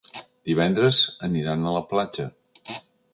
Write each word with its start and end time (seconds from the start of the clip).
Divendres 0.49 1.01
aniran 1.27 1.67
a 1.67 1.75
la 1.79 1.83
platja. 1.93 2.25